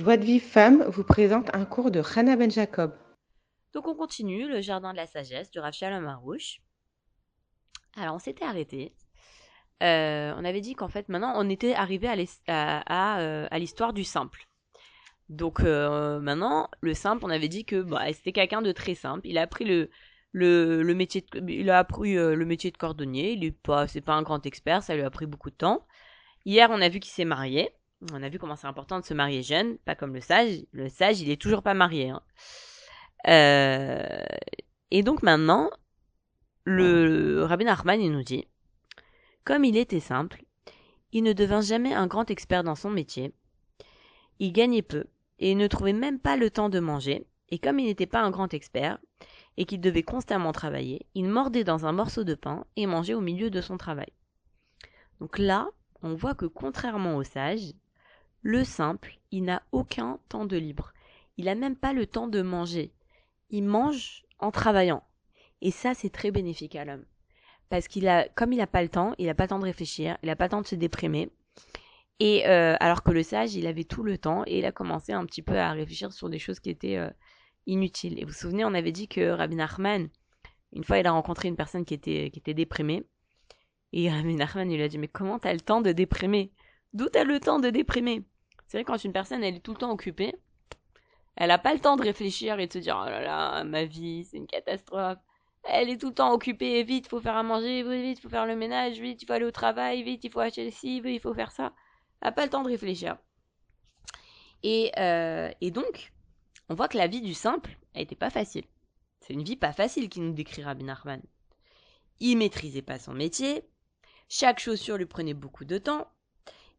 [0.00, 2.96] Joie de Vie Femme vous présente un cours de Hannah Ben Jacob.
[3.74, 6.06] Donc on continue le jardin de la sagesse du Rav Shalom.
[7.98, 8.94] Alors on s'était arrêté.
[9.82, 12.08] Euh, on avait dit qu'en fait maintenant on était arrivé
[12.48, 14.48] à euh, l'histoire du simple.
[15.28, 19.28] Donc euh, maintenant le simple, on avait dit que bah, c'était quelqu'un de très simple.
[19.28, 19.90] Il a appris le
[20.32, 23.32] le, métier de, il a appris le métier de cordonnier.
[23.32, 25.86] Il est pas c'est pas un grand expert, ça lui a pris beaucoup de temps.
[26.46, 27.74] Hier on a vu qu'il s'est marié.
[28.12, 30.64] On a vu comment c'est important de se marier jeune, pas comme le sage.
[30.72, 32.10] Le sage, il est toujours pas marié.
[32.10, 32.22] hein.
[33.28, 34.24] Euh,
[34.90, 35.70] et donc maintenant,
[36.64, 38.48] le Rabbi Nachman, il nous dit,
[39.44, 40.44] comme il était simple,
[41.12, 43.34] il ne devint jamais un grand expert dans son métier.
[44.38, 45.04] Il gagnait peu
[45.38, 47.26] et il ne trouvait même pas le temps de manger.
[47.50, 48.98] Et comme il n'était pas un grand expert
[49.56, 53.20] et qu'il devait constamment travailler, il mordait dans un morceau de pain et mangeait au
[53.20, 54.12] milieu de son travail.
[55.20, 55.68] Donc là,
[56.02, 57.72] on voit que contrairement au sage,
[58.42, 60.92] le simple, il n'a aucun temps de libre.
[61.36, 62.92] Il n'a même pas le temps de manger.
[63.50, 65.02] Il mange en travaillant.
[65.60, 67.04] Et ça, c'est très bénéfique à l'homme.
[67.68, 69.64] Parce qu'il a, comme il n'a pas le temps, il n'a pas le temps de
[69.64, 71.30] réfléchir, il n'a pas le temps de se déprimer.
[72.18, 75.12] Et euh, alors que le sage, il avait tout le temps et il a commencé
[75.12, 77.10] un petit peu à réfléchir sur des choses qui étaient euh,
[77.66, 78.18] inutiles.
[78.18, 80.08] Et vous vous souvenez, on avait dit que Rabbi Nachman,
[80.72, 83.04] une fois, il a rencontré une personne qui était, déprimée.
[83.92, 86.52] Et Rabbi Nachman, il lui a dit, mais comment t'as le temps de déprimer?
[86.92, 88.24] D'où t'as le temps de déprimer?
[88.70, 90.32] C'est vrai, quand une personne, elle est tout le temps occupée,
[91.34, 93.84] elle n'a pas le temps de réfléchir et de se dire, oh là là, ma
[93.84, 95.18] vie, c'est une catastrophe.
[95.64, 98.54] Elle est tout le temps occupée, vite, faut faire à manger, vite, faut faire le
[98.54, 101.34] ménage, vite, il faut aller au travail, vite, il faut acheter ci, vite, il faut
[101.34, 101.72] faire ça.
[102.20, 103.16] Elle n'a pas le temps de réfléchir.
[104.62, 106.12] Et, euh, et donc,
[106.68, 108.66] on voit que la vie du simple, n'était pas facile.
[109.18, 111.20] C'est une vie pas facile qui nous décrit Rabbi Nachman.
[112.20, 113.64] Il maîtrisait pas son métier,
[114.28, 116.06] chaque chaussure lui prenait beaucoup de temps,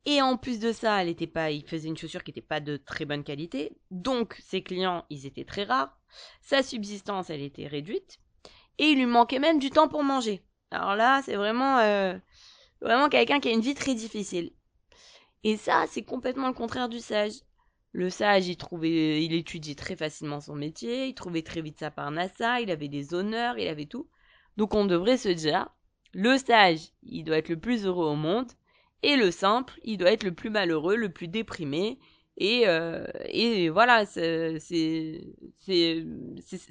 [0.06, 2.60] et en plus de ça, elle était pas, il faisait une chaussure qui n'était pas
[2.60, 5.98] de très bonne qualité, donc ses clients, ils étaient très rares,
[6.42, 8.20] sa subsistance, elle était réduite,
[8.80, 10.44] et il lui manquait même du temps pour manger.
[10.72, 12.18] Alors là, c'est vraiment, euh,
[12.82, 14.52] vraiment quelqu'un qui a une vie très difficile.
[15.44, 17.34] Et ça, c'est complètement le contraire du sage.
[17.94, 21.92] Le sage, il trouvait, il étudiait très facilement son métier, il trouvait très vite sa
[21.92, 24.08] parnassa, il avait des honneurs, il avait tout.
[24.58, 25.70] Donc on devrait se dire,
[26.14, 28.52] le sage, il doit être le plus heureux au monde,
[29.04, 32.00] et le simple, il doit être le plus malheureux, le plus déprimé.
[32.38, 34.56] Et, euh, et voilà, c'est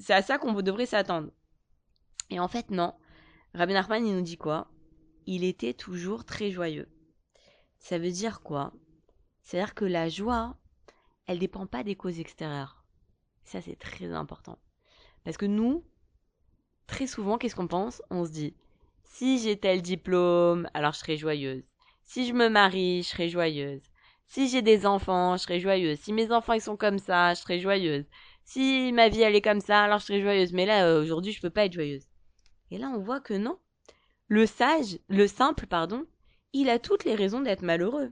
[0.08, 1.30] à ça qu'on devrait s'attendre.
[2.30, 2.94] Et en fait, non.
[3.54, 4.70] Rabbi Nachman, il nous dit quoi?
[5.26, 6.88] Il était toujours très joyeux.
[7.78, 8.72] Ça veut dire quoi?
[9.42, 10.56] C'est-à-dire que la joie,
[11.26, 12.84] elle dépend pas des causes extérieures.
[13.44, 14.58] Ça, c'est très important.
[15.24, 15.84] Parce que nous,
[16.86, 18.02] très souvent, qu'est-ce qu'on pense?
[18.10, 18.54] On se dit,
[19.02, 21.64] si j'ai tel diplôme, alors je serai joyeuse.
[22.10, 23.82] Si je me marie, je serai joyeuse.
[24.26, 26.00] Si j'ai des enfants, je serai joyeuse.
[26.00, 28.04] Si mes enfants sont comme ça, je serai joyeuse.
[28.42, 30.52] Si ma vie elle est comme ça, alors je serai joyeuse.
[30.52, 32.08] Mais là, euh, aujourd'hui, je peux pas être joyeuse.
[32.72, 33.60] Et là, on voit que non.
[34.26, 36.04] Le sage, le simple, pardon,
[36.52, 38.10] il a toutes les raisons d'être malheureux.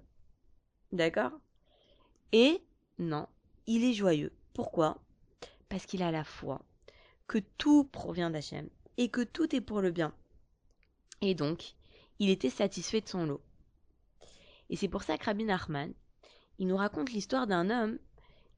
[0.92, 1.32] D'accord?
[2.31, 2.62] Et
[3.00, 3.26] non,
[3.66, 4.32] il est joyeux.
[4.54, 5.03] Pourquoi?
[5.69, 6.62] Parce qu'il a la foi
[7.26, 10.14] que tout provient d'Hachem et que tout est pour le bien.
[11.20, 11.75] Et donc,
[12.20, 13.42] il était satisfait de son lot.
[14.70, 15.92] Et c'est pour ça que Rabbi Nachman,
[16.58, 17.98] il nous raconte l'histoire d'un homme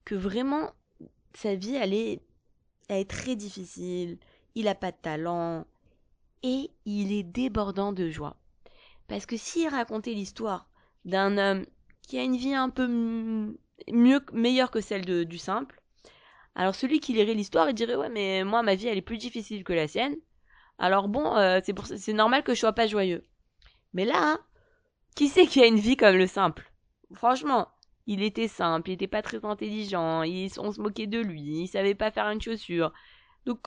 [0.05, 0.73] que vraiment
[1.35, 2.21] sa vie elle est
[3.09, 4.19] très difficile,
[4.55, 5.67] il n'a pas de talent
[6.43, 8.37] et il est débordant de joie.
[9.09, 10.69] Parce que s'il racontait l'histoire
[11.05, 11.67] d'un homme
[12.03, 15.81] qui a une vie un peu mieux, meilleure que celle de- du simple,
[16.55, 19.19] alors celui qui lirait l'histoire, il dirait ouais mais moi ma vie elle est plus
[19.19, 20.17] difficile que la sienne.
[20.79, 21.61] Alors bon, euh,
[21.99, 23.25] c'est normal que je sois pas joyeux.
[23.95, 24.41] Mais là, hein,
[25.21, 26.73] qui c'est qui a une vie comme le simple?
[27.13, 27.69] Franchement,
[28.07, 31.95] il était simple, il était pas très intelligent, on se moquait de lui, il savait
[31.95, 32.91] pas faire une chaussure.
[33.45, 33.59] Donc,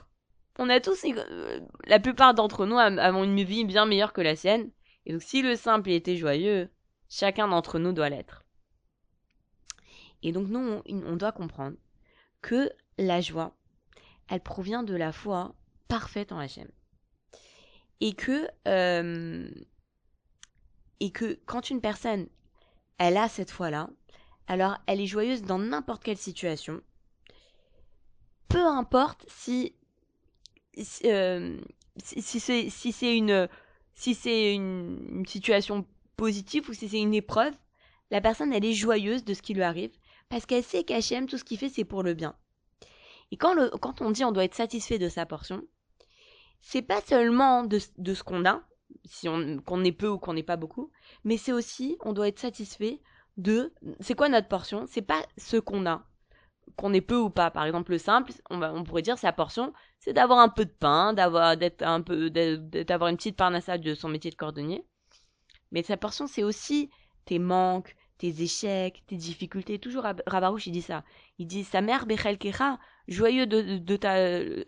[0.58, 4.34] on a tous, euh, la plupart d'entre nous avons une vie bien meilleure que la
[4.34, 4.72] sienne.
[5.06, 6.70] Et donc, si le simple était joyeux,
[7.08, 8.44] chacun d'entre nous doit l'être.
[10.24, 11.76] Et donc, nous, on, on doit comprendre
[12.42, 12.68] que
[12.98, 13.54] la joie,
[14.28, 15.54] elle provient de la foi
[15.86, 16.68] parfaite en Hachem.
[18.00, 19.48] Et que, euh,
[21.04, 22.28] et que quand une personne,
[22.96, 23.90] elle a cette foi-là,
[24.46, 26.80] alors elle est joyeuse dans n'importe quelle situation.
[28.48, 29.74] Peu importe si,
[30.72, 31.60] si, euh,
[31.98, 33.50] si, c'est une,
[33.92, 35.84] si c'est une, situation
[36.16, 37.52] positive ou si c'est une épreuve,
[38.10, 39.92] la personne, elle est joyeuse de ce qui lui arrive
[40.30, 42.34] parce qu'elle sait qu'Hachem, tout ce qu'il fait, c'est pour le bien.
[43.30, 45.64] Et quand, le, quand on dit on doit être satisfait de sa portion,
[46.62, 48.62] c'est pas seulement de, de ce qu'on a,
[49.04, 50.90] si on qu'on ait peu ou qu'on n'ait pas beaucoup,
[51.24, 53.00] mais c'est aussi on doit être satisfait
[53.36, 54.86] de c'est quoi notre portion?
[54.88, 56.04] C'est pas ce qu'on a,
[56.76, 57.50] qu'on est peu ou pas.
[57.50, 60.64] Par exemple, le simple, on, va, on pourrait dire sa portion, c'est d'avoir un peu
[60.64, 64.84] de pain, d'avoir d'être un peu d'avoir une petite parnassade de son métier de cordonnier.
[65.72, 66.90] Mais sa portion, c'est aussi
[67.24, 69.78] tes manques, tes échecs, tes difficultés.
[69.78, 71.04] Toujours Ravarouche, il dit ça.
[71.38, 74.16] Il dit sa mère Bechel Kecha, joyeux de, de ta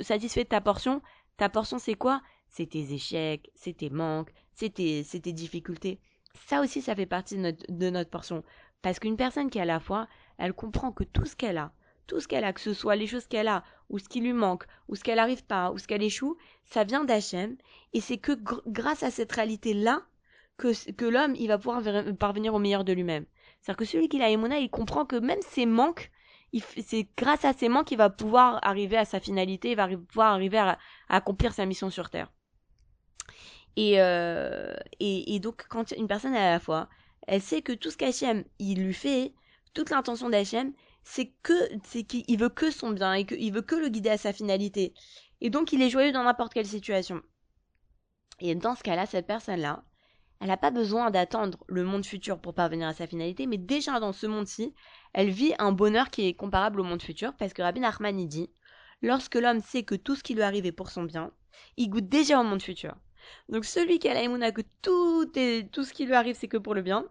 [0.03, 1.03] satisfait de ta portion.
[1.37, 2.23] Ta portion, c'est quoi?
[2.49, 4.71] C'est tes échecs, c'est tes manques, c'est
[5.33, 6.01] difficultés.
[6.47, 8.45] Ça aussi, ça fait partie de notre, de notre portion.
[8.83, 10.09] Parce qu'une personne qui a la foi,
[10.39, 11.73] elle comprend que tout ce qu'elle a,
[12.07, 14.33] tout ce qu'elle a, que ce soit les choses qu'elle a, ou ce qui lui
[14.33, 17.57] manque, ou ce qu'elle n'arrive pas, ou ce qu'elle échoue, ça vient d'Hachem.
[17.93, 18.33] Et c'est que
[18.67, 20.03] grâce à cette réalité-là
[20.57, 21.83] que, que l'homme, il va pouvoir
[22.19, 23.27] parvenir au meilleur de lui-même.
[23.61, 26.11] C'est-à-dire que celui qui a Emouna, il comprend que même ses manques,
[26.61, 30.33] c'est grâce à ses manques qu'il va pouvoir arriver à sa finalité, il va pouvoir
[30.33, 30.79] arriver à,
[31.09, 32.33] accomplir sa mission sur Terre.
[33.77, 36.89] Et, euh, et, donc, quand une personne est à la foi,
[37.27, 39.35] elle sait que tout ce qu'Hachem, il lui fait,
[39.75, 40.73] toute l'intention d'Hachem,
[41.05, 41.33] c'est
[41.85, 44.95] c'est qu'il veut que son bien et qu'il veut que le guider à sa finalité.
[45.41, 47.23] Et donc il est joyeux dans n'importe quelle situation.
[48.41, 49.85] Et dans ce cas-là, cette personne-là,
[50.41, 54.01] elle n'a pas besoin d'attendre le monde futur pour parvenir à sa finalité, mais déjà
[54.01, 54.75] dans ce monde-ci,
[55.15, 58.51] elle vit un bonheur qui est comparable au monde futur, parce que Rabbi Nachman dit
[59.03, 61.31] lorsque l'homme sait que tout ce qui lui arrive est pour son bien,
[61.77, 62.97] il goûte déjà au monde futur.
[63.49, 66.57] Donc celui qui a la que tout, est, tout ce qui lui arrive c'est que
[66.57, 67.05] pour le bien,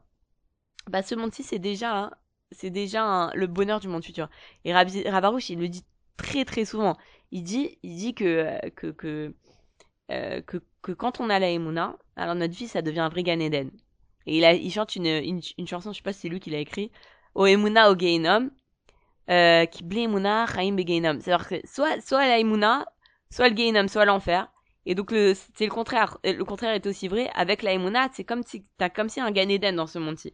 [0.90, 2.12] bah ce monde-ci c'est déjà
[2.52, 4.30] c'est déjà le bonheur du monde futur.
[4.64, 5.84] Et Ravarouche, il le dit
[6.18, 6.96] très très souvent.
[7.32, 9.34] Il dit, il dit que, que, que,
[10.12, 13.40] euh, que, quand on a la Emouna, alors notre vie, ça devient un vrai Gan
[13.40, 13.72] Eden.
[14.28, 16.50] Et il, a, il chante une, une, chanson, je sais pas si c'est lui qui
[16.50, 16.92] l'a écrit,
[17.36, 18.50] O Emouna o Geinom,
[19.30, 20.76] euh, bli Emouna Chaim.
[20.78, 22.86] C'est-à-dire que soit, soit la
[23.30, 24.48] soit le Geinom, soit l'enfer.
[24.86, 26.18] Et donc c'est le contraire.
[26.24, 27.30] Le contraire est aussi vrai.
[27.34, 30.34] Avec la Emouna, c'est comme si t'as comme si un Gan Eden dans ce monde-ci.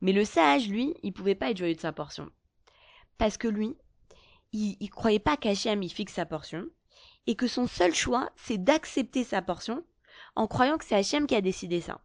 [0.00, 2.28] Mais le sage, lui, il pouvait pas être joyeux de sa portion.
[3.18, 3.76] Parce que lui,
[4.52, 6.66] il, il croyait pas qu'Hachem, il fixe sa portion,
[7.26, 9.84] et que son seul choix, c'est d'accepter sa portion,
[10.34, 12.00] en croyant que c'est Hachem qui a décidé ça.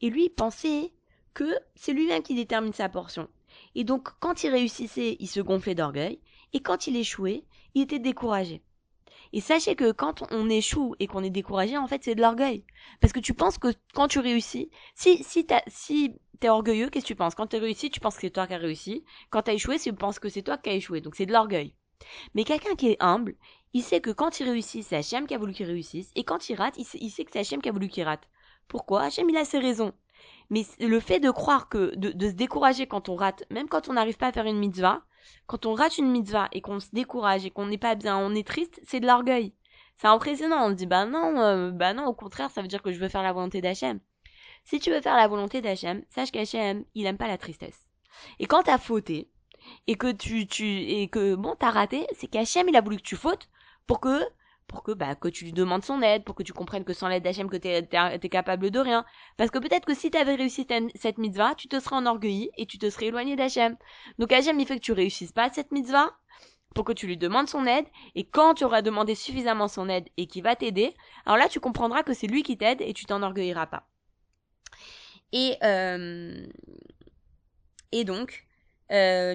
[0.00, 0.92] Et lui, il pensait
[1.34, 3.28] que c'est lui-même qui détermine sa portion.
[3.74, 6.18] Et donc, quand il réussissait, il se gonflait d'orgueil,
[6.52, 8.62] et quand il échouait, il était découragé.
[9.34, 12.64] Et sachez que quand on échoue et qu'on est découragé, en fait, c'est de l'orgueil.
[13.00, 17.02] Parce que tu penses que quand tu réussis, si, si, t'as, si t'es orgueilleux, qu'est-ce
[17.04, 17.34] que tu penses?
[17.34, 19.04] Quand t'es réussi, tu penses que c'est toi qui as réussi.
[19.30, 21.00] Quand t'as échoué, tu penses que c'est toi qui as échoué.
[21.00, 21.74] Donc c'est de l'orgueil.
[22.36, 23.34] Mais quelqu'un qui est humble,
[23.72, 26.12] il sait que quand il réussit, c'est Hachem qui a voulu qu'il réussisse.
[26.14, 28.28] Et quand il rate, il sait, que c'est Hachem qui a voulu qu'il rate.
[28.68, 29.02] Pourquoi?
[29.02, 29.94] Hachem, il a ses raisons.
[30.48, 33.88] Mais le fait de croire que, de, de se décourager quand on rate, même quand
[33.88, 35.02] on n'arrive pas à faire une mitzvah,
[35.46, 38.34] quand on rate une mitzvah et qu'on se décourage et qu'on n'est pas bien, on
[38.34, 39.54] est triste, c'est de l'orgueil.
[39.96, 40.66] C'est impressionnant.
[40.66, 42.98] On se dit, bah non, euh, bah non, au contraire, ça veut dire que je
[42.98, 44.00] veux faire la volonté d'Hachem.
[44.64, 47.86] Si tu veux faire la volonté d'Hachem, sache qu'Hachem, il aime pas la tristesse.
[48.38, 49.30] Et quand t'as fauté,
[49.86, 53.02] et que tu, tu, et que, bon, t'as raté, c'est qu'Hachem, il a voulu que
[53.02, 53.48] tu fautes
[53.86, 54.22] pour que,
[54.66, 57.08] pour que, bah, que tu lui demandes son aide, pour que tu comprennes que sans
[57.08, 59.04] l'aide d'Hachem, que t'es, capable de rien.
[59.36, 62.78] Parce que peut-être que si t'avais réussi cette mitzvah, tu te serais enorgueilli et tu
[62.78, 63.76] te serais éloigné d'Hachem.
[64.18, 66.12] Donc Hachem, il fait que tu réussisses pas cette mitzvah,
[66.74, 70.08] pour que tu lui demandes son aide, et quand tu auras demandé suffisamment son aide
[70.16, 70.94] et qu'il va t'aider,
[71.24, 73.86] alors là tu comprendras que c'est lui qui t'aide et tu t'enorgueilliras pas.
[75.32, 76.46] Et, euh,
[77.92, 78.46] et donc,
[78.90, 79.34] euh,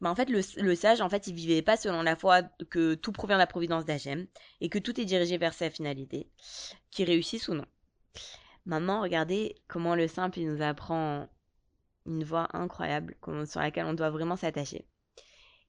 [0.00, 3.12] bah en fait, le, sage, en fait, il vivait pas selon la foi que tout
[3.12, 4.26] provient de la providence d'Hachem
[4.60, 6.28] et que tout est dirigé vers sa finalité,
[6.90, 7.66] qu'il réussisse ou non.
[8.66, 11.28] Maintenant, regardez comment le simple, il nous apprend
[12.06, 14.86] une voie incroyable sur laquelle on doit vraiment s'attacher.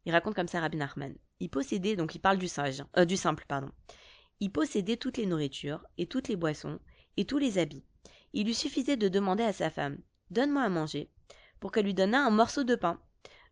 [0.06, 1.16] Il raconte comme ça Rabbi Nachman.
[1.40, 3.72] Il possédait, donc il parle du sage, euh, du simple, pardon.
[4.40, 6.80] Il possédait toutes les nourritures et toutes les boissons
[7.18, 7.84] et tous les habits.
[8.34, 9.98] Il lui suffisait de demander à sa femme
[10.32, 11.10] Donne-moi à manger,
[11.60, 13.00] pour qu'elle lui donnât un morceau de pain.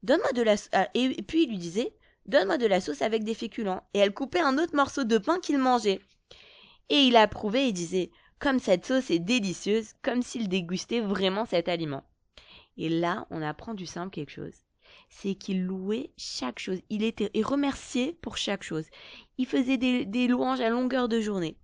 [0.08, 1.94] Donne-moi de la ah, et puis il lui disait
[2.26, 3.84] Donne-moi de la sauce avec des féculents.
[3.94, 6.00] Et elle coupait un autre morceau de pain qu'il mangeait.
[6.90, 8.10] Et il approuvait et disait
[8.40, 12.04] Comme cette sauce est délicieuse, comme s'il dégustait vraiment cet aliment.
[12.78, 14.64] Et là, on apprend du simple quelque chose
[15.10, 16.80] c'est qu'il louait chaque chose.
[16.90, 18.86] Il était et remercié pour chaque chose.
[19.38, 21.58] Il faisait des, louanges à longueur de journée.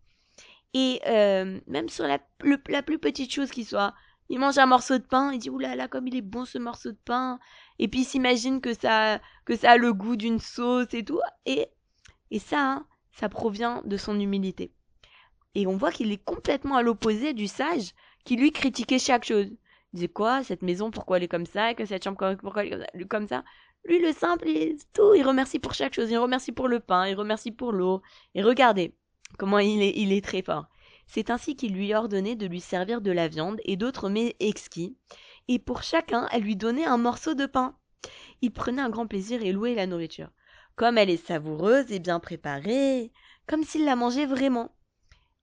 [0.73, 2.19] Et euh, même sur la,
[2.67, 3.93] la plus petite chose qui soit,
[4.29, 6.57] il mange un morceau de pain, il dit oulala là, comme il est bon ce
[6.57, 7.39] morceau de pain.
[7.79, 11.19] Et puis il s'imagine que ça, que ça a le goût d'une sauce et tout.
[11.45, 11.67] Et,
[12.31, 14.71] et ça, hein, ça provient de son humilité.
[15.55, 17.93] Et on voit qu'il est complètement à l'opposé du sage
[18.25, 19.47] qui lui critiquait chaque chose.
[19.47, 21.73] Il disait quoi Cette maison, pourquoi elle est comme ça?
[21.73, 23.43] Que cette chambre, pourquoi elle est comme ça?
[23.85, 26.09] Lui, le simple, il, tout, il remercie pour chaque chose.
[26.09, 28.01] Il remercie pour le pain, il remercie pour l'eau.
[28.33, 28.95] Et regardez
[29.37, 30.65] comment il est, il est très fort.
[31.05, 34.95] C'est ainsi qu'il lui ordonnait de lui servir de la viande et d'autres mets exquis,
[35.47, 37.75] et pour chacun, elle lui donnait un morceau de pain.
[38.41, 40.29] Il prenait un grand plaisir et louait la nourriture.
[40.75, 43.11] Comme elle est savoureuse et bien préparée,
[43.47, 44.75] comme s'il la mangeait vraiment.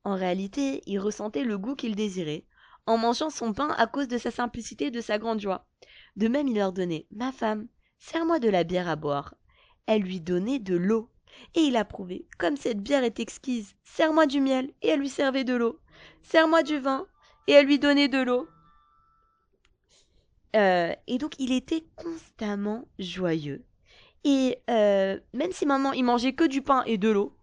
[0.05, 2.47] En réalité, il ressentait le goût qu'il désirait,
[2.87, 5.67] en mangeant son pain à cause de sa simplicité et de sa grande joie.
[6.17, 9.35] De même, il ordonnait Ma femme, sers-moi de la bière à boire.
[9.87, 11.11] Elle lui donnait de l'eau.
[11.55, 14.73] Et il approuvait Comme cette bière est exquise, sers-moi du miel.
[14.83, 15.79] Et elle lui servait de l'eau.
[16.23, 17.07] Sers-moi du vin.
[17.47, 18.49] Et elle lui donnait de l'eau.
[20.57, 23.65] Euh, et donc, il était constamment joyeux.
[24.25, 27.35] Et euh, même si maman, il mangeait que du pain et de l'eau,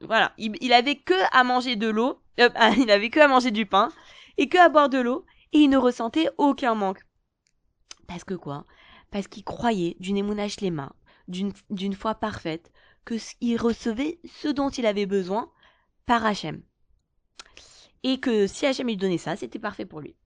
[0.00, 3.50] voilà, il, il avait que à manger de l'eau, euh, il avait que à manger
[3.50, 3.88] du pain
[4.36, 7.00] et que à boire de l'eau, et il ne ressentait aucun manque.
[8.06, 8.64] Parce que quoi?
[9.10, 10.92] Parce qu'il croyait d'une émounage les mains,
[11.28, 12.70] d'une foi parfaite,
[13.04, 15.50] que il recevait ce dont il avait besoin
[16.04, 16.62] par Hachem.
[18.02, 20.16] Et que si Hachem lui donnait ça, c'était parfait pour lui.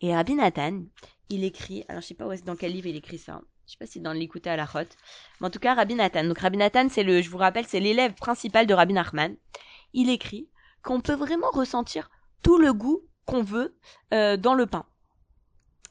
[0.00, 0.84] Et Rabbi Nathan,
[1.30, 3.86] il écrit, alors je sais pas dans quel livre il écrit ça, je sais pas
[3.86, 4.96] si dans l'écouter à la rote,
[5.40, 6.24] mais en tout cas Rabbi Nathan.
[6.24, 9.36] Donc Rabbi Nathan, c'est le, je vous rappelle, c'est l'élève principal de Rabbi Nachman.
[9.92, 10.48] Il écrit
[10.82, 12.10] qu'on peut vraiment ressentir
[12.42, 13.76] tout le goût qu'on veut
[14.12, 14.84] euh, dans le pain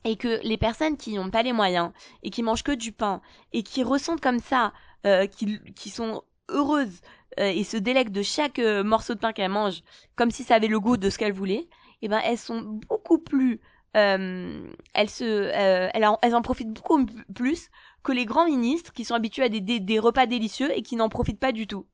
[0.03, 1.91] et que les personnes qui n'ont pas les moyens
[2.24, 3.22] et qui mangent que du pain
[3.53, 4.74] et qui ressentent comme ça,
[5.05, 7.01] euh, qui, qui, sont heureuses
[7.39, 9.84] euh, et se délèguent de chaque morceau de pain qu'elles mangent
[10.15, 11.67] comme si ça avait le goût de ce qu'elles voulaient,
[12.01, 13.60] eh ben elles sont beaucoup plus,
[13.93, 17.69] elles se, elles, en, profitent beaucoup plus
[18.03, 21.39] que les grands ministres qui sont habitués à des, repas délicieux et qui n'en profitent
[21.39, 21.88] pas du tout.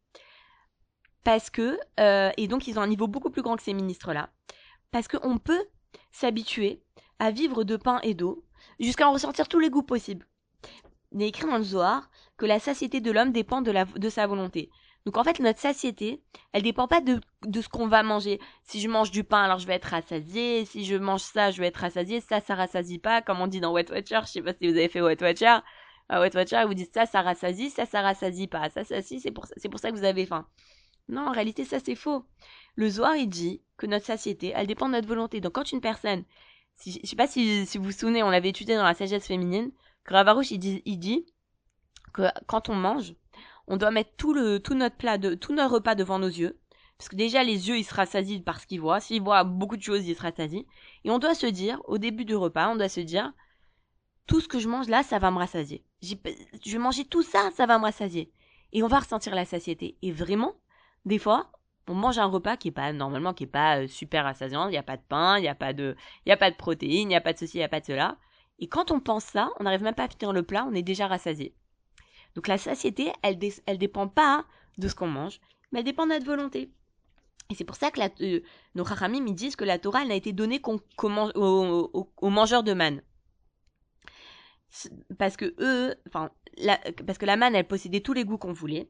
[1.23, 1.77] Parce que,
[2.37, 4.29] et donc ils ont un niveau beaucoup plus grand que ces ministres-là,
[4.91, 5.65] parce qu'on peut
[6.11, 6.83] s'habituer
[7.19, 8.45] à vivre de pain et d'eau,
[8.79, 10.27] jusqu'à en ressentir tous les goûts possibles.
[11.11, 14.69] Il est écrit dans le Zohar que la satiété de l'homme dépend de sa volonté.
[15.05, 18.39] Donc en fait, notre satiété, elle dépend pas de, de ce qu'on va manger.
[18.63, 20.65] Si je mange du pain, alors je vais être rassasié.
[20.65, 22.21] Si je mange ça, je vais être rassasié.
[22.21, 23.21] Ça, ça rassasie pas.
[23.21, 25.57] Comme on dit dans Wet Watcher, je sais pas si vous avez fait Wet Watcher.
[26.09, 27.69] À Wet Watcher, vous dites ça, ça rassasie.
[27.69, 28.69] Ça, ça rassasie pas.
[28.71, 30.47] Ça, ça, si, c'est pour, c'est pour ça que vous avez faim.
[31.07, 32.25] Non, en réalité, ça, c'est faux.
[32.75, 35.39] Le Zohar, il dit que notre satiété, elle dépend de notre volonté.
[35.39, 36.23] Donc quand une personne,
[36.77, 39.27] si, je sais pas si, si vous vous souvenez, on l'avait étudié dans la sagesse
[39.27, 39.71] féminine,
[40.05, 41.25] Gravarouche, il dit, il dit
[42.13, 43.13] que quand on mange,
[43.67, 46.59] on doit mettre tout le, tout notre plat de, tout notre repas devant nos yeux.
[46.97, 48.99] Parce que déjà, les yeux, ils se rassasient par ce qu'ils voient.
[48.99, 50.65] S'ils voient beaucoup de choses, ils se rassasient.
[51.03, 53.33] Et on doit se dire, au début du repas, on doit se dire,
[54.27, 55.83] tout ce que je mange là, ça va me rassasier.
[56.01, 56.15] Je
[56.71, 58.31] vais manger tout ça, ça va me rassasier.
[58.71, 59.97] Et on va ressentir la satiété.
[60.01, 60.55] Et vraiment,
[61.05, 61.51] des fois,
[61.87, 64.71] on mange un repas qui est pas normalement qui est pas euh, super rassasiant, il
[64.71, 65.95] n'y a pas de pain, il n'y a pas de
[66.25, 67.69] il y a pas de protéines, il n'y a pas de ceci, il n'y a
[67.69, 68.17] pas de cela.
[68.59, 70.81] Et quand on pense ça, on n'arrive même pas à finir le plat, on est
[70.81, 71.53] déjà rassasié.
[72.35, 74.45] Donc la satiété, elle elle dépend pas
[74.77, 75.39] de ce qu'on mange,
[75.71, 76.71] mais elle dépend de notre volonté.
[77.49, 78.41] Et c'est pour ça que la, euh,
[78.73, 83.01] nos rachamim me disent que la Torah n'a été donnée qu'aux, aux, mangeurs de manne.
[85.17, 86.31] Parce que eux, enfin,
[87.05, 88.89] parce que la manne, elle possédait tous les goûts qu'on voulait.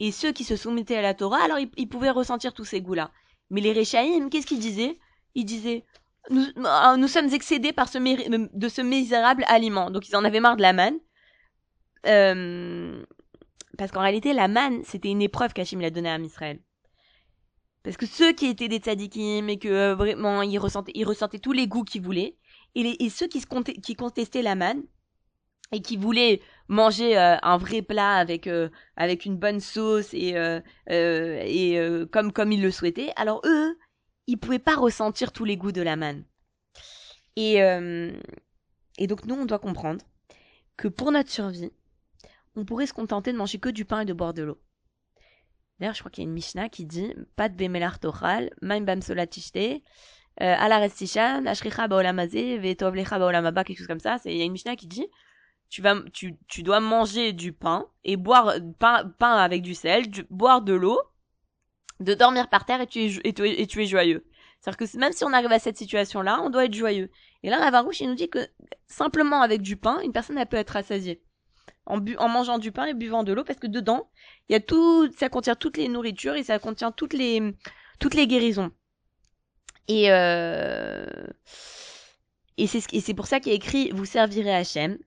[0.00, 3.12] Et ceux qui se soumettaient à la Torah, alors ils, pouvaient ressentir tous ces goûts-là.
[3.50, 4.98] Mais les Réchaïm, qu'est-ce qu'ils disaient?
[5.34, 5.84] Ils disaient
[6.30, 9.90] nous, ah, nous, sommes excédés par de ce misérable aliment.
[9.90, 10.98] Donc ils en avaient marre de la manne.
[12.06, 13.04] Euh,
[13.78, 16.60] parce qu'en réalité, la manne, c'était une épreuve qu'Hachim l'a donnée à Israël.
[17.82, 21.38] Parce que ceux qui étaient des tzadikim et que euh, vraiment ils ressentaient, ils ressentaient
[21.38, 22.36] tous les goûts qu'ils voulaient,
[22.74, 23.46] et, ceux qui, se
[23.80, 24.82] qui contestaient la manne,
[25.70, 28.48] et qui voulaient manger euh, un vrai plat avec
[28.96, 30.34] avec une bonne sauce et
[32.10, 33.76] comme comme ils le souhaitaient alors eux
[34.26, 36.24] ils pouvaient pas ressentir tous les goûts de la manne
[37.36, 40.04] et et donc nous on doit comprendre
[40.76, 41.72] que pour notre survie
[42.56, 44.60] on pourrait se contenter de manger que du pain et de boire de l'eau
[45.78, 48.82] d'ailleurs je crois qu'il y a une Mishnah qui dit pas de bemelar tochal maim
[48.82, 49.82] bam solatishte
[50.36, 54.76] ala restishan ashricha baolamazé vetovlecha baolamaba quelque chose comme ça il y a une Mishnah
[54.76, 55.06] qui dit
[55.74, 60.62] tu vas tu, dois manger du pain et boire pain, pain avec du sel, boire
[60.62, 61.00] de l'eau,
[61.98, 64.24] de dormir par terre et tu es, joyeux.
[64.60, 67.10] C'est-à-dire que même si on arrive à cette situation-là, on doit être joyeux.
[67.42, 68.38] Et là, Ravarouche, il nous dit que
[68.86, 71.22] simplement avec du pain, une personne, peut être rassasiée.
[71.86, 74.08] En, en mangeant du pain et buvant de l'eau, parce que dedans,
[74.48, 77.54] il y a tout, ça contient toutes les nourritures et ça contient toutes les,
[77.98, 78.72] toutes les guérisons.
[79.88, 81.04] Et, euh,
[82.56, 84.98] et c'est pour ça qu'il a écrit, vous servirez Hachem,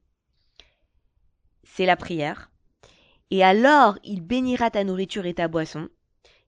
[1.63, 2.51] c'est la prière.
[3.31, 5.89] Et alors il bénira ta nourriture et ta boisson,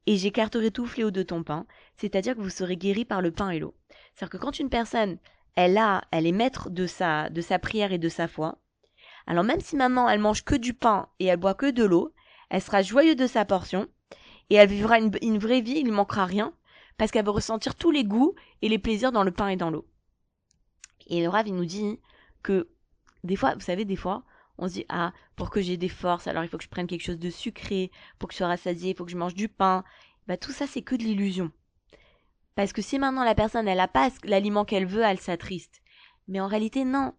[0.06, 1.66] et j'écarterai tout fléau de ton pain,
[1.98, 3.76] c'est-à-dire que vous serez guéris par le pain et l'eau.
[4.14, 5.18] C'est-à-dire que quand une personne,
[5.56, 8.60] elle a, elle est maître de sa, de sa prière et de sa foi,
[9.30, 12.14] alors même si maman, elle mange que du pain et elle boit que de l'eau,
[12.50, 13.88] elle sera joyeuse de sa portion,
[14.50, 16.52] et elle vivra une, vraie vie, il ne manquera rien,
[16.98, 18.34] parce qu'elle va ressentir tous les goûts
[18.64, 19.86] et les plaisirs dans le pain et dans l'eau.
[21.06, 22.00] Et le Rav, nous dit
[22.42, 22.70] que
[23.24, 24.24] des fois, vous savez, des fois,
[24.58, 26.88] on se dit ah pour que j'ai des forces, alors il faut que je prenne
[26.88, 29.48] quelque chose de sucré, pour que je sois rassasié, il faut que je mange du
[29.48, 29.84] pain.
[30.28, 31.52] Bah tout ça c'est que de l'illusion.
[32.56, 35.82] Parce que si maintenant la personne elle a pas l'aliment qu'elle veut, elle s'attriste.
[36.28, 37.14] Mais en réalité non.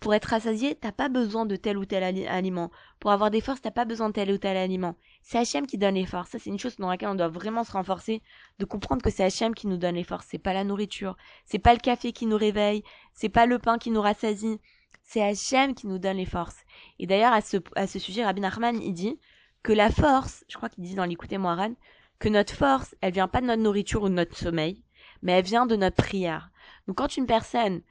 [0.00, 2.70] Pour être rassasié, t'as pas besoin de tel ou tel aliment.
[3.00, 4.96] Pour avoir des forces, t'as pas besoin de tel ou tel aliment.
[5.22, 6.30] C'est Hachem qui donne les forces.
[6.30, 8.22] Ça, c'est une chose dans laquelle on doit vraiment se renforcer,
[8.58, 10.26] de comprendre que c'est Hachem qui nous donne les forces.
[10.30, 11.18] C'est pas la nourriture.
[11.44, 12.82] C'est pas le café qui nous réveille.
[13.12, 14.58] C'est pas le pain qui nous rassasie.
[15.02, 16.64] C'est Hachem qui nous donne les forces.
[16.98, 19.18] Et d'ailleurs, à ce, à ce sujet, Rabbi Nachman, il dit
[19.62, 21.74] que la force, je crois qu'il dit dans l'écouter Moharan,
[22.18, 24.82] que notre force, elle vient pas de notre nourriture ou de notre sommeil,
[25.20, 26.50] mais elle vient de notre prière.
[26.86, 27.82] Donc quand une personne,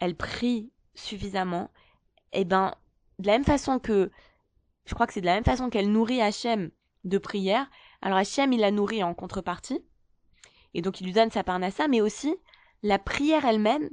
[0.00, 1.70] elle prie suffisamment,
[2.32, 2.74] et eh ben,
[3.18, 4.10] de la même façon que,
[4.84, 6.70] je crois que c'est de la même façon qu'elle nourrit Hachem
[7.04, 7.68] de prière,
[8.00, 9.84] alors Hachem, il la nourrit en contrepartie,
[10.74, 12.34] et donc il lui donne sa parnassa, mais aussi,
[12.82, 13.90] la prière elle-même,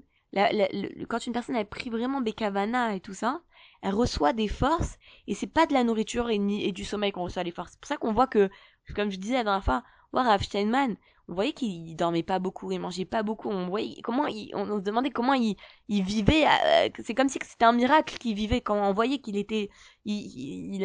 [1.10, 3.42] quand une personne, elle prie vraiment Bekavana et tout ça,
[3.82, 7.24] elle reçoit des forces, et c'est pas de la nourriture et, et du sommeil qu'on
[7.24, 7.72] reçoit les forces.
[7.72, 8.50] C'est pour ça qu'on voit que,
[8.96, 10.96] comme je disais la dernière fois, voir Rav Steinman,
[11.30, 13.50] on voyait qu'il dormait pas beaucoup, il mangeait pas beaucoup.
[13.50, 15.56] On voyait comment il, on, se demandait comment il,
[15.88, 16.46] il vivait.
[16.48, 19.70] Euh, c'est comme si c'était un miracle qu'il vivait quand on voyait qu'il était,
[20.06, 20.82] il, il,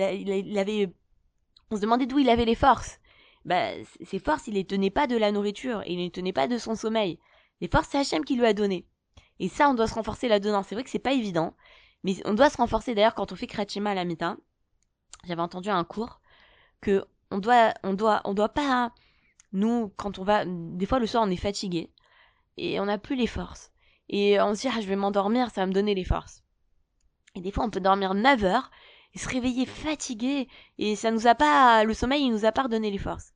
[0.46, 0.92] il, avait.
[1.70, 3.00] On se demandait d'où il avait les forces.
[3.46, 3.70] Bah,
[4.04, 6.74] ces forces, il les tenait pas de la nourriture il les tenait pas de son
[6.74, 7.18] sommeil.
[7.62, 8.86] Les forces, c'est Hachem qui lui a donné.
[9.40, 10.62] Et ça, on doit se renforcer là-dedans.
[10.62, 11.54] C'est vrai que c'est pas évident,
[12.02, 12.94] mais on doit se renforcer.
[12.94, 14.36] D'ailleurs, quand on fait Kratchima à la Mita,
[15.24, 16.20] j'avais entendu un cours
[16.82, 18.92] que on doit, on doit, on doit pas
[19.54, 21.90] nous, quand on va, des fois le soir, on est fatigué
[22.56, 23.72] et on n'a plus les forces.
[24.08, 26.42] Et on se dit, ah, je vais m'endormir, ça va me donner les forces.
[27.34, 28.70] Et des fois, on peut dormir 9 heures
[29.14, 32.64] et se réveiller fatigué et ça nous a pas, le sommeil, il nous a pas
[32.64, 33.32] redonné les forces.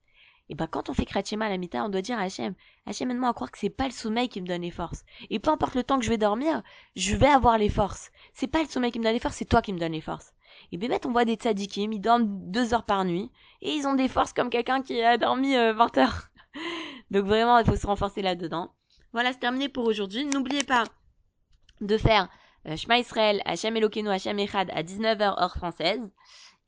[0.50, 2.54] Et ben, quand on fait Kratchema à la mita, on doit dire à Hachem,
[2.86, 5.04] Hachem, aide-moi à croire que c'est pas le sommeil qui me donne les forces.
[5.30, 6.62] Et peu importe le temps que je vais dormir,
[6.96, 8.10] je vais avoir les forces.
[8.32, 10.00] C'est pas le sommeil qui me donne les forces, c'est toi qui me donne les
[10.00, 10.32] forces.
[10.72, 13.30] Et bébête, on voit des tzadikim, ils dorment deux heures par nuit,
[13.62, 16.28] et ils ont des forces comme quelqu'un qui a dormi 20 euh, heures.
[17.10, 18.70] Donc vraiment, il faut se renforcer là-dedans.
[19.12, 20.26] Voilà, c'est terminé pour aujourd'hui.
[20.26, 20.84] N'oubliez pas
[21.80, 22.28] de faire
[22.66, 26.00] euh, Shema Israël, Hachem Echad à 19h heure française,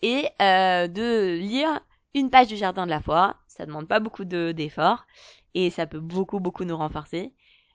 [0.02, 1.80] et euh, de lire
[2.14, 3.36] une page du Jardin de la Foi.
[3.46, 5.04] Ça demande pas beaucoup d'efforts,
[5.54, 7.34] et ça peut beaucoup, beaucoup nous renforcer.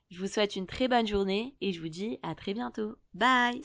[0.09, 2.95] Je vous souhaite une très bonne journée, et je vous dis à très bientôt.
[3.13, 3.61] Bye